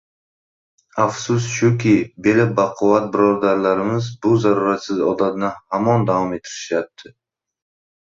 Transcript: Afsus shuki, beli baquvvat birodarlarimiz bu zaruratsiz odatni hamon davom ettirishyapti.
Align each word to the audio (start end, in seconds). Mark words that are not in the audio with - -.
Afsus 1.01 1.49
shuki, 1.57 1.91
beli 2.27 2.45
baquvvat 2.59 3.05
birodarlarimiz 3.15 4.07
bu 4.27 4.31
zaruratsiz 4.45 5.03
odatni 5.11 5.53
hamon 5.77 6.09
davom 6.09 6.33
ettirishyapti. 6.39 7.13